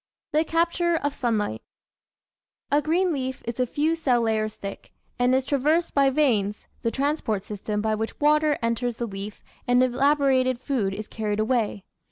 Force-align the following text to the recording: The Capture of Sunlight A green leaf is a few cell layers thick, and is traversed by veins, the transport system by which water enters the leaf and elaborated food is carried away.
The 0.33 0.43
Capture 0.43 0.95
of 0.95 1.13
Sunlight 1.13 1.61
A 2.71 2.81
green 2.81 3.13
leaf 3.13 3.43
is 3.45 3.59
a 3.59 3.67
few 3.67 3.93
cell 3.95 4.21
layers 4.23 4.55
thick, 4.55 4.91
and 5.19 5.35
is 5.35 5.45
traversed 5.45 5.93
by 5.93 6.09
veins, 6.09 6.67
the 6.81 6.89
transport 6.89 7.43
system 7.43 7.81
by 7.81 7.93
which 7.93 8.19
water 8.19 8.57
enters 8.63 8.95
the 8.95 9.05
leaf 9.05 9.43
and 9.67 9.83
elaborated 9.83 10.59
food 10.59 10.95
is 10.95 11.07
carried 11.07 11.39
away. 11.39 11.83